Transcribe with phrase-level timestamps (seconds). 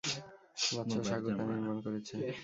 [0.75, 2.15] বাদশাহ শাকুর তা নির্মাণ করেছে।